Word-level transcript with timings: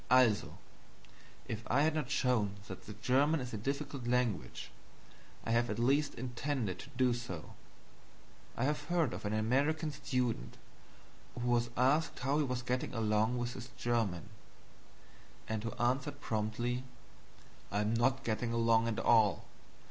"ALSO!" 0.09 0.57
If 1.47 1.61
I 1.67 1.83
had 1.83 1.93
not 1.93 2.09
shown 2.09 2.55
that 2.67 2.87
the 2.87 2.93
German 2.95 3.39
is 3.39 3.53
a 3.53 3.57
difficult 3.57 4.07
language, 4.07 4.71
I 5.45 5.51
have 5.51 5.69
at 5.69 5.77
least 5.77 6.15
intended 6.15 6.79
to 6.79 6.89
do 6.97 7.13
so. 7.13 7.53
I 8.57 8.63
have 8.63 8.85
heard 8.85 9.13
of 9.13 9.25
an 9.25 9.33
American 9.33 9.91
student 9.91 10.57
who 11.39 11.47
was 11.47 11.69
asked 11.77 12.17
how 12.17 12.39
he 12.39 12.43
was 12.43 12.63
getting 12.63 12.95
along 12.95 13.37
with 13.37 13.53
his 13.53 13.67
German, 13.77 14.29
and 15.47 15.63
who 15.63 15.71
answered 15.73 16.19
promptly: 16.19 16.83
"I 17.71 17.81
am 17.81 17.93
not 17.93 18.23
getting 18.23 18.51
along 18.51 18.87
at 18.87 18.97
all. 18.97 19.45